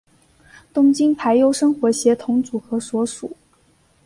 [0.73, 3.37] 东京俳优生活协同组合所属。